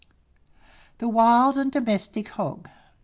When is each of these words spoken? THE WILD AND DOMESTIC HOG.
THE 0.97 1.07
WILD 1.07 1.59
AND 1.59 1.71
DOMESTIC 1.71 2.29
HOG. 2.29 2.69